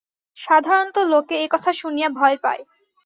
[0.37, 2.61] সাধারণত লোকে এ কথা শুনিয়া ভয় পায়।